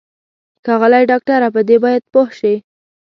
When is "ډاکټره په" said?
1.11-1.61